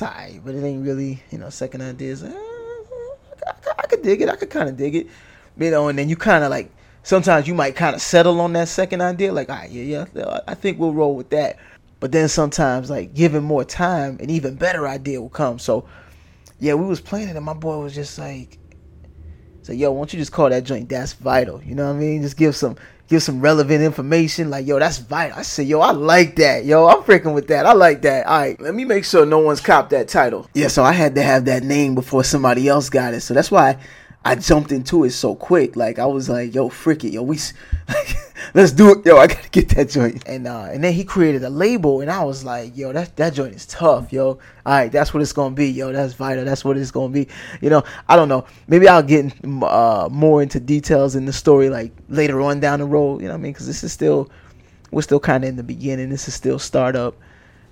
alright, 0.00 0.40
but 0.44 0.54
it 0.54 0.64
ain't 0.64 0.84
really, 0.84 1.22
you 1.30 1.38
know, 1.38 1.50
second 1.50 1.82
idea 1.82 2.12
is, 2.12 2.22
uh, 2.22 2.32
I, 2.32 3.50
I, 3.50 3.72
I 3.80 3.86
could 3.86 4.02
dig 4.02 4.22
it, 4.22 4.28
I 4.28 4.36
could 4.36 4.50
kind 4.50 4.68
of 4.68 4.76
dig 4.76 4.94
it, 4.94 5.06
you 5.58 5.70
know, 5.70 5.88
and 5.88 5.98
then 5.98 6.08
you 6.08 6.16
kind 6.16 6.44
of 6.44 6.50
like, 6.50 6.70
sometimes 7.02 7.48
you 7.48 7.54
might 7.54 7.76
kind 7.76 7.94
of 7.94 8.02
settle 8.02 8.40
on 8.40 8.52
that 8.54 8.68
second 8.68 9.00
idea, 9.00 9.32
like, 9.32 9.48
all 9.48 9.56
right, 9.56 9.70
yeah, 9.70 10.06
yeah, 10.14 10.40
I 10.46 10.54
think 10.54 10.78
we'll 10.78 10.94
roll 10.94 11.14
with 11.14 11.30
that. 11.30 11.58
But 11.98 12.12
then 12.12 12.28
sometimes, 12.28 12.88
like, 12.88 13.14
given 13.14 13.44
more 13.44 13.64
time, 13.64 14.18
an 14.20 14.30
even 14.30 14.54
better 14.54 14.88
idea 14.88 15.20
will 15.20 15.28
come. 15.28 15.58
So, 15.58 15.86
yeah, 16.58 16.74
we 16.74 16.86
was 16.86 17.00
planning, 17.00 17.36
and 17.36 17.44
my 17.44 17.54
boy 17.54 17.78
was 17.78 17.94
just 17.94 18.18
like, 18.18 18.58
so 19.62 19.72
yo, 19.74 19.92
why 19.92 19.98
don't 19.98 20.12
you 20.12 20.18
just 20.18 20.32
call 20.32 20.48
that 20.48 20.64
joint 20.64 20.88
that's 20.88 21.12
vital? 21.12 21.62
You 21.62 21.74
know 21.74 21.86
what 21.86 21.96
I 21.96 21.98
mean? 21.98 22.22
Just 22.22 22.36
give 22.36 22.56
some 22.56 22.76
give 23.08 23.22
some 23.22 23.40
relevant 23.40 23.82
information. 23.82 24.50
Like, 24.50 24.66
yo, 24.66 24.78
that's 24.78 24.98
vital. 24.98 25.38
I 25.38 25.42
said, 25.42 25.66
yo, 25.66 25.80
I 25.80 25.90
like 25.90 26.36
that. 26.36 26.64
Yo, 26.64 26.86
I'm 26.86 27.02
freaking 27.02 27.34
with 27.34 27.48
that. 27.48 27.66
I 27.66 27.72
like 27.72 28.02
that. 28.02 28.26
All 28.26 28.40
right, 28.40 28.60
let 28.60 28.74
me 28.74 28.84
make 28.84 29.04
sure 29.04 29.26
no 29.26 29.38
one's 29.38 29.60
copped 29.60 29.90
that 29.90 30.08
title. 30.08 30.48
Yeah, 30.54 30.68
so 30.68 30.82
I 30.82 30.92
had 30.92 31.14
to 31.16 31.22
have 31.22 31.44
that 31.46 31.62
name 31.62 31.94
before 31.94 32.24
somebody 32.24 32.68
else 32.68 32.88
got 32.88 33.12
it. 33.12 33.20
So 33.20 33.34
that's 33.34 33.50
why 33.50 33.78
I 34.22 34.34
jumped 34.34 34.70
into 34.70 35.04
it 35.04 35.10
so 35.10 35.34
quick. 35.34 35.76
Like 35.76 35.98
I 35.98 36.04
was 36.04 36.28
like, 36.28 36.54
yo, 36.54 36.68
frick 36.68 37.04
it, 37.04 37.12
yo, 37.12 37.22
we 37.22 37.38
let's 38.54 38.72
do 38.72 38.92
it. 38.92 39.06
Yo, 39.06 39.16
I 39.16 39.26
gotta 39.26 39.48
get 39.48 39.70
that 39.70 39.88
joint. 39.88 40.22
And 40.26 40.46
uh 40.46 40.68
and 40.70 40.84
then 40.84 40.92
he 40.92 41.04
created 41.04 41.42
a 41.42 41.48
label 41.48 42.02
and 42.02 42.10
I 42.10 42.22
was 42.24 42.44
like, 42.44 42.76
yo, 42.76 42.92
that 42.92 43.16
that 43.16 43.32
joint 43.32 43.54
is 43.54 43.64
tough, 43.64 44.12
yo. 44.12 44.38
Alright, 44.66 44.92
that's 44.92 45.14
what 45.14 45.22
it's 45.22 45.32
gonna 45.32 45.54
be, 45.54 45.70
yo. 45.70 45.90
That's 45.92 46.12
vital. 46.12 46.44
That's 46.44 46.64
what 46.64 46.76
it's 46.76 46.90
gonna 46.90 47.12
be. 47.12 47.28
You 47.62 47.70
know, 47.70 47.82
I 48.08 48.16
don't 48.16 48.28
know. 48.28 48.44
Maybe 48.68 48.88
I'll 48.88 49.02
get 49.02 49.32
uh 49.62 50.08
more 50.10 50.42
into 50.42 50.60
details 50.60 51.16
in 51.16 51.24
the 51.24 51.32
story 51.32 51.70
like 51.70 51.92
later 52.10 52.42
on 52.42 52.60
down 52.60 52.80
the 52.80 52.86
road, 52.86 53.22
you 53.22 53.28
know 53.28 53.32
what 53.32 53.38
I 53.38 53.42
mean? 53.42 53.52
Because 53.52 53.66
this 53.66 53.82
is 53.82 53.92
still 53.92 54.30
we're 54.90 55.02
still 55.02 55.20
kinda 55.20 55.46
in 55.46 55.56
the 55.56 55.62
beginning. 55.62 56.10
This 56.10 56.28
is 56.28 56.34
still 56.34 56.58
startup. 56.58 57.16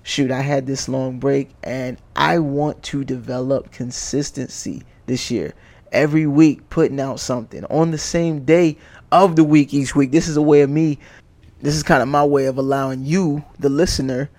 Shoot, 0.03 0.31
I 0.31 0.41
had 0.41 0.67
this 0.67 0.89
long 0.89 1.19
break 1.19 1.51
and 1.63 1.99
I 2.17 2.39
want 2.39 2.83
to 2.85 3.05
develop 3.05 3.71
consistency 3.71 4.85
this 5.05 5.31
year 5.31 5.53
every 5.93 6.27
week 6.27 6.69
putting 6.71 7.01
out 7.01 7.21
something 7.21 7.65
on 7.67 7.91
the 7.91 7.99
same 7.99 8.45
day 8.45 8.77
of 9.13 9.37
the 9.37 9.45
week 9.45 9.73
each 9.73 9.95
week. 9.95 10.11
This 10.11 10.29
is 10.29 10.37
a 10.37 10.43
way 10.43 10.61
of 10.63 10.71
me, 10.71 10.99
this 11.61 11.75
is 11.75 11.83
kind 11.83 12.03
of 12.03 12.09
my 12.09 12.25
way 12.25 12.47
of 12.47 12.59
allowing 12.59 13.05
you, 13.05 13.45
the 13.59 13.69
listener, 13.69 14.31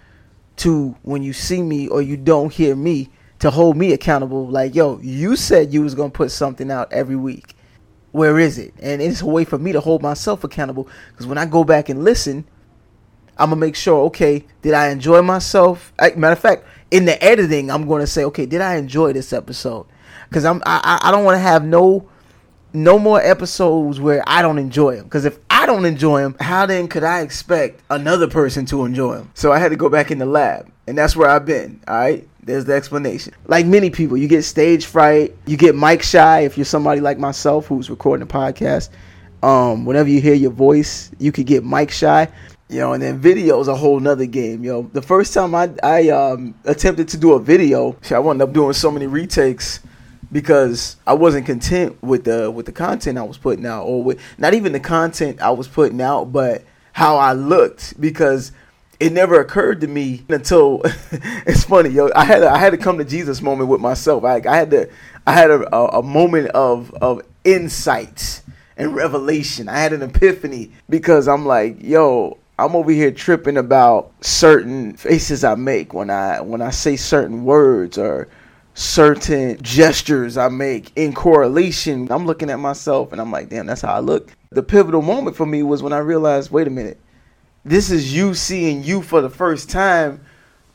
to 0.57 0.95
when 1.03 1.23
you 1.23 1.33
see 1.33 1.61
me 1.61 1.87
or 1.87 2.01
you 2.01 2.17
don't 2.17 2.53
hear 2.53 2.75
me, 2.75 3.09
to 3.39 3.49
hold 3.49 3.77
me 3.77 3.93
accountable. 3.93 4.47
Like, 4.47 4.75
yo, 4.75 4.99
you 4.99 5.35
said 5.35 5.73
you 5.73 5.81
was 5.81 5.95
gonna 5.95 6.09
put 6.09 6.31
something 6.31 6.69
out 6.69 6.91
every 6.91 7.15
week. 7.15 7.55
Where 8.11 8.39
is 8.39 8.57
it? 8.57 8.73
And 8.81 9.01
it's 9.01 9.21
a 9.21 9.25
way 9.25 9.45
for 9.45 9.57
me 9.57 9.71
to 9.71 9.79
hold 9.79 10.01
myself 10.01 10.43
accountable. 10.43 10.87
Because 11.11 11.27
when 11.27 11.37
I 11.37 11.45
go 11.45 11.63
back 11.63 11.89
and 11.89 12.03
listen, 12.03 12.45
I'm 13.37 13.49
gonna 13.51 13.61
make 13.61 13.75
sure, 13.75 14.05
okay, 14.07 14.45
did 14.61 14.73
I 14.73 14.89
enjoy 14.89 15.21
myself? 15.21 15.93
matter 15.99 16.33
of 16.33 16.39
fact, 16.39 16.65
in 16.91 17.05
the 17.05 17.21
editing, 17.23 17.71
I'm 17.71 17.87
gonna 17.87 18.07
say, 18.07 18.25
okay, 18.25 18.45
did 18.45 18.61
I 18.61 18.75
enjoy 18.75 19.13
this 19.13 19.31
episode? 19.31 19.85
Because 20.29 20.45
I'm 20.45 20.61
I, 20.65 20.99
I 21.03 21.11
don't 21.11 21.25
want 21.25 21.35
to 21.35 21.39
have 21.39 21.65
no 21.65 22.07
no 22.71 22.99
more 22.99 23.19
episodes 23.21 23.99
where 23.99 24.23
I 24.27 24.41
don't 24.41 24.59
enjoy 24.59 24.97
them. 24.97 25.05
Because 25.05 25.25
if 25.25 25.39
I 25.49 25.65
don't 25.65 25.85
enjoy 25.85 26.21
them, 26.21 26.35
how 26.39 26.65
then 26.65 26.87
could 26.87 27.03
I 27.03 27.21
expect 27.21 27.81
another 27.89 28.27
person 28.27 28.65
to 28.67 28.85
enjoy 28.85 29.15
them? 29.15 29.31
So 29.33 29.51
I 29.51 29.59
had 29.59 29.69
to 29.69 29.75
go 29.75 29.89
back 29.89 30.11
in 30.11 30.19
the 30.19 30.25
lab, 30.25 30.71
and 30.87 30.97
that's 30.97 31.15
where 31.15 31.29
I've 31.29 31.45
been. 31.45 31.81
All 31.87 31.95
right, 31.95 32.27
there's 32.43 32.65
the 32.65 32.73
explanation. 32.73 33.33
Like 33.47 33.65
many 33.65 33.89
people, 33.89 34.17
you 34.17 34.27
get 34.27 34.43
stage 34.43 34.85
fright, 34.85 35.35
you 35.45 35.57
get 35.57 35.75
mic 35.75 36.03
shy. 36.03 36.41
If 36.41 36.57
you're 36.57 36.65
somebody 36.65 37.01
like 37.01 37.17
myself 37.17 37.65
who's 37.67 37.89
recording 37.89 38.23
a 38.23 38.27
podcast, 38.27 38.89
um, 39.41 39.85
whenever 39.85 40.09
you 40.09 40.21
hear 40.21 40.35
your 40.35 40.51
voice, 40.51 41.11
you 41.17 41.31
could 41.31 41.47
get 41.47 41.65
mic 41.65 41.91
shy. 41.91 42.27
You 42.71 42.81
know, 42.81 42.93
and 42.93 43.01
then 43.01 43.17
video 43.17 43.59
is 43.61 43.67
a 43.67 43.73
whole 43.73 43.99
nother 43.99 44.27
game. 44.27 44.63
Yo, 44.63 44.83
the 44.93 45.01
first 45.01 45.33
time 45.33 45.55
I 45.55 45.71
I 45.81 46.09
um, 46.09 46.53
attempted 46.65 47.07
to 47.09 47.17
do 47.17 47.33
a 47.33 47.39
video, 47.39 47.97
I 48.11 48.19
wound 48.19 48.43
up 48.43 48.53
doing 48.53 48.73
so 48.73 48.91
many 48.91 49.07
retakes 49.07 49.79
because 50.31 50.95
I 51.07 51.13
wasn't 51.13 51.45
content 51.45 52.01
with 52.03 52.23
the 52.23 52.51
with 52.51 52.65
the 52.65 52.71
content 52.71 53.17
I 53.17 53.23
was 53.23 53.37
putting 53.37 53.65
out, 53.65 53.83
or 53.83 54.03
with 54.03 54.19
not 54.37 54.53
even 54.53 54.71
the 54.71 54.79
content 54.79 55.41
I 55.41 55.51
was 55.51 55.67
putting 55.67 56.01
out, 56.01 56.31
but 56.31 56.63
how 56.93 57.17
I 57.17 57.33
looked 57.33 57.99
because 57.99 58.51
it 58.99 59.13
never 59.13 59.39
occurred 59.39 59.81
to 59.81 59.87
me 59.87 60.25
until 60.29 60.81
it's 61.11 61.63
funny, 61.63 61.89
yo. 61.89 62.09
I 62.15 62.25
had 62.25 62.43
a, 62.43 62.49
I 62.49 62.57
had 62.57 62.71
to 62.71 62.77
come 62.77 62.97
to 62.97 63.05
Jesus 63.05 63.41
moment 63.41 63.69
with 63.69 63.81
myself. 63.81 64.23
I, 64.23 64.41
I 64.47 64.57
had 64.57 64.71
to 64.71 64.89
I 65.25 65.33
had 65.33 65.49
a, 65.49 65.75
a, 65.75 65.99
a 65.99 66.03
moment 66.03 66.49
of 66.49 66.93
of 66.95 67.21
insight 67.43 68.41
and 68.77 68.95
revelation. 68.95 69.69
I 69.69 69.79
had 69.79 69.93
an 69.93 70.01
epiphany 70.01 70.71
because 70.89 71.27
I'm 71.27 71.45
like, 71.45 71.81
yo, 71.81 72.37
I'm 72.57 72.75
over 72.75 72.91
here 72.91 73.11
tripping 73.11 73.57
about 73.57 74.11
certain 74.21 74.93
faces 74.93 75.43
I 75.43 75.55
make 75.55 75.93
when 75.93 76.09
I 76.09 76.41
when 76.41 76.61
I 76.61 76.71
say 76.71 76.97
certain 76.97 77.45
words 77.45 77.97
or 77.97 78.27
certain 78.79 79.61
gestures 79.61 80.37
I 80.37 80.47
make 80.47 80.93
in 80.95 81.11
correlation. 81.11 82.09
I'm 82.09 82.25
looking 82.25 82.49
at 82.49 82.59
myself 82.59 83.11
and 83.11 83.19
I'm 83.19 83.29
like, 83.29 83.49
damn, 83.49 83.65
that's 83.65 83.81
how 83.81 83.93
I 83.93 83.99
look. 83.99 84.31
The 84.51 84.63
pivotal 84.63 85.01
moment 85.01 85.35
for 85.35 85.45
me 85.45 85.63
was 85.63 85.83
when 85.83 85.91
I 85.91 85.97
realized, 85.97 86.49
wait 86.49 86.65
a 86.65 86.69
minute, 86.69 86.97
this 87.65 87.91
is 87.91 88.15
you 88.15 88.33
seeing 88.33 88.81
you 88.81 89.01
for 89.01 89.19
the 89.19 89.29
first 89.29 89.69
time 89.69 90.21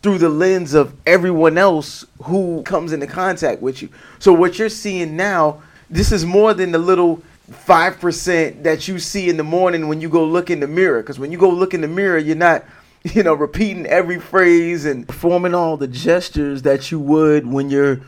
through 0.02 0.18
the 0.18 0.28
lens 0.28 0.74
of 0.74 0.94
everyone 1.06 1.56
else 1.56 2.04
who 2.24 2.62
comes 2.64 2.92
into 2.92 3.06
contact 3.06 3.62
with 3.62 3.80
you. 3.80 3.88
So 4.18 4.34
what 4.34 4.58
you're 4.58 4.68
seeing 4.68 5.16
now, 5.16 5.62
this 5.88 6.12
is 6.12 6.26
more 6.26 6.52
than 6.52 6.72
the 6.72 6.78
little 6.78 7.22
5% 7.50 8.62
that 8.64 8.86
you 8.86 8.98
see 8.98 9.30
in 9.30 9.38
the 9.38 9.44
morning 9.44 9.88
when 9.88 10.02
you 10.02 10.10
go 10.10 10.24
look 10.26 10.50
in 10.50 10.60
the 10.60 10.68
mirror. 10.68 11.00
Because 11.00 11.18
when 11.18 11.32
you 11.32 11.38
go 11.38 11.48
look 11.48 11.72
in 11.72 11.80
the 11.80 11.88
mirror, 11.88 12.18
you're 12.18 12.36
not 12.36 12.66
you 13.04 13.22
know, 13.22 13.34
repeating 13.34 13.86
every 13.86 14.18
phrase 14.18 14.86
and 14.86 15.06
performing 15.06 15.54
all 15.54 15.76
the 15.76 15.86
gestures 15.88 16.62
that 16.62 16.90
you 16.90 16.98
would 16.98 17.46
when 17.46 17.70
you're 17.70 18.00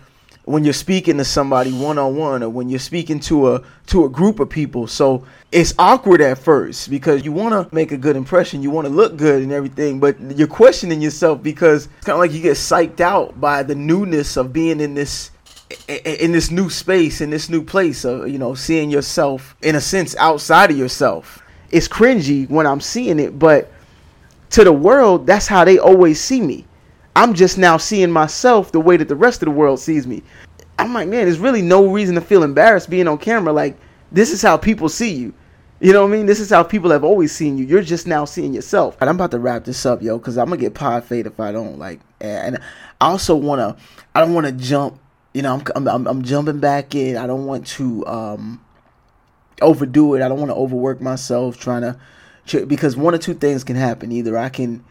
when 0.47 0.62
you're 0.62 0.73
speaking 0.73 1.17
to 1.19 1.25
somebody 1.25 1.73
one 1.73 1.99
on 1.99 2.17
one 2.17 2.41
or 2.41 2.49
when 2.49 2.69
you're 2.69 2.79
speaking 2.79 3.19
to 3.19 3.53
a 3.53 3.62
to 3.87 4.05
a 4.05 4.09
group 4.09 4.41
of 4.41 4.49
people. 4.49 4.87
So 4.87 5.26
it's 5.53 5.75
awkward 5.79 6.23
at 6.23 6.38
first 6.38 6.88
because 6.88 7.25
you 7.25 7.33
want 7.33 7.69
to 7.69 7.75
make 7.75 7.93
a 7.93 7.97
good 7.97 8.17
impression, 8.17 8.62
you 8.62 8.71
want 8.71 8.87
to 8.87 8.93
look 8.93 9.17
good 9.17 9.43
and 9.43 9.53
everything, 9.53 10.00
but 10.00 10.19
you're 10.37 10.47
questioning 10.47 11.03
yourself 11.03 11.43
because 11.43 11.87
it's 11.97 12.07
kind 12.07 12.15
of 12.15 12.21
like 12.21 12.33
you 12.33 12.41
get 12.41 12.57
psyched 12.57 13.00
out 13.00 13.38
by 13.38 13.65
the 13.65 13.75
newness 13.75 14.37
of 14.37 14.53
being 14.53 14.81
in 14.81 14.95
this 14.95 15.31
in 15.88 16.31
this 16.31 16.53
new 16.53 16.71
space, 16.71 17.21
in 17.21 17.29
this 17.29 17.50
new 17.50 17.62
place 17.62 18.05
of 18.05 18.29
you 18.29 18.38
know 18.38 18.55
seeing 18.55 18.88
yourself 18.88 19.57
in 19.61 19.75
a 19.75 19.81
sense 19.81 20.17
outside 20.17 20.71
of 20.71 20.79
yourself. 20.79 21.43
It's 21.71 21.88
cringy 21.88 22.49
when 22.49 22.67
I'm 22.67 22.81
seeing 22.81 23.19
it, 23.19 23.38
but 23.38 23.73
to 24.50 24.65
the 24.65 24.73
world, 24.73 25.26
that's 25.26 25.47
how 25.47 25.65
they 25.65 25.79
always 25.79 26.21
see 26.21 26.41
me. 26.41 26.67
I'm 27.15 27.35
just 27.35 27.57
now 27.57 27.76
seeing 27.79 28.11
myself 28.11 28.73
the 28.73 28.81
way 28.81 28.97
that 28.97 29.09
the 29.09 29.17
rest 29.17 29.43
of 29.43 29.47
the 29.47 29.53
world 29.53 29.81
sees 29.81 30.07
me. 30.07 30.23
I'm 30.79 30.93
like, 30.93 31.09
man, 31.09 31.25
there's 31.25 31.38
really 31.38 31.62
no 31.62 31.87
reason 31.87 32.15
to 32.17 32.21
feel 32.21 32.43
embarrassed 32.43 32.91
being 32.91 33.09
on 33.09 33.19
camera. 33.19 33.53
Like, 33.53 33.79
this 34.12 34.31
is 34.31 34.43
how 34.43 34.57
people 34.57 34.88
see 34.88 35.15
you. 35.15 35.35
You 35.81 35.93
know 35.93 36.03
what 36.03 36.12
I 36.12 36.17
mean? 36.17 36.26
This 36.26 36.41
is 36.41 36.50
how 36.50 36.62
people 36.62 36.91
have 36.91 37.05
always 37.05 37.33
seen 37.33 37.59
you. 37.59 37.65
You're 37.65 37.83
just 37.83 38.07
now 38.07 38.25
seeing 38.25 38.55
yourself. 38.55 38.97
And 39.00 39.11
I'm 39.11 39.17
about 39.17 39.31
to 39.33 39.38
wrap 39.38 39.65
this 39.65 39.85
up, 39.85 40.03
yo, 40.03 40.19
because 40.19 40.38
I'm 40.38 40.47
gonna 40.47 40.61
get 40.61 40.75
pod 40.75 41.05
fade 41.05 41.26
if 41.26 41.38
I 41.38 41.53
don't. 41.53 41.79
Like, 41.79 42.00
and 42.21 42.59
I 43.00 43.11
also 43.11 43.35
wanna, 43.37 43.76
I 44.15 44.21
don't 44.21 44.33
wanna 44.35 44.53
jump. 44.53 44.99
You 45.35 45.43
know, 45.43 45.61
I'm, 45.75 45.87
I'm, 45.87 46.07
I'm 46.07 46.23
jumping 46.23 46.61
back 46.61 46.95
in. 46.95 47.19
I 47.19 47.26
don't 47.26 47.45
want 47.45 47.67
to 47.69 48.07
um 48.07 48.65
overdo 49.61 50.15
it. 50.15 50.23
I 50.23 50.29
don't 50.29 50.38
want 50.38 50.50
to 50.50 50.55
overwork 50.55 51.00
myself 51.00 51.59
trying 51.59 51.83
to 51.83 51.99
because 52.67 52.97
one 52.97 53.15
or 53.15 53.19
two 53.19 53.35
things 53.35 53.65
can 53.65 53.76
happen. 53.76 54.12
Either 54.12 54.37
I 54.37 54.49
can 54.49 54.85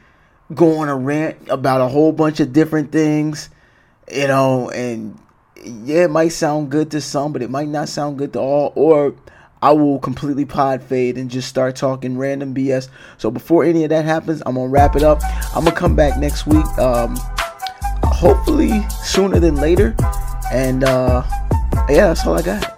go 0.54 0.78
on 0.80 0.90
a 0.90 0.96
rant 0.96 1.38
about 1.50 1.82
a 1.82 1.88
whole 1.88 2.12
bunch 2.12 2.40
of 2.40 2.54
different 2.54 2.92
things, 2.92 3.50
you 4.12 4.28
know, 4.28 4.70
and 4.70 5.20
yeah, 5.64 6.04
it 6.04 6.12
might 6.12 6.30
sound 6.30 6.70
good 6.70 6.92
to 6.92 7.02
some, 7.02 7.34
but 7.34 7.42
it 7.42 7.50
might 7.50 7.68
not 7.68 7.90
sound 7.90 8.18
good 8.18 8.34
to 8.34 8.40
all, 8.40 8.72
or 8.76 9.16
I 9.62 9.72
will 9.72 10.00
completely 10.00 10.46
pod 10.46 10.84
fade 10.84 11.18
and 11.18 11.30
just 11.30 11.48
start 11.48 11.76
talking 11.76 12.18
random 12.18 12.54
BS. 12.54 12.90
So 13.18 13.32
before 13.32 13.64
any 13.64 13.84
of 13.84 13.90
that 13.90 14.06
happens, 14.06 14.44
I'm 14.46 14.56
gonna 14.56 14.68
wrap 14.68 14.96
it 14.96 15.04
up. 15.04 15.22
I'm 15.56 15.64
gonna 15.64 15.76
come 15.76 15.96
back 15.96 16.20
next 16.20 16.46
week, 16.46 16.66
um, 16.78 17.16
hopefully 18.04 18.84
sooner 19.04 19.40
than 19.40 19.56
later, 19.56 19.96
and 20.52 20.84
uh, 20.84 21.24
yeah, 21.90 22.08
that's 22.08 22.26
all 22.26 22.38
I 22.38 22.42
got. 22.44 22.75